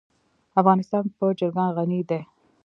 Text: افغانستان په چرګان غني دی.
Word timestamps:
افغانستان 0.59 1.03
په 1.17 1.25
چرګان 1.39 1.69
غني 1.77 2.01
دی. 2.09 2.21